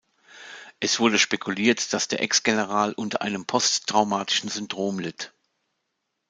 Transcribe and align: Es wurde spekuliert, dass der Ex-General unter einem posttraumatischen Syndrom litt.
Es 0.79 0.99
wurde 0.99 1.19
spekuliert, 1.19 1.93
dass 1.93 2.07
der 2.07 2.23
Ex-General 2.23 2.93
unter 2.93 3.21
einem 3.21 3.45
posttraumatischen 3.45 4.49
Syndrom 4.49 4.97
litt. 4.97 5.31